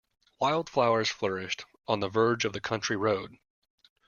Wildflowers 0.39 1.11
flourished 1.11 1.65
on 1.87 1.99
the 1.99 2.09
verge 2.09 2.43
of 2.43 2.53
the 2.53 2.59
country 2.59 2.95
road 2.95 3.35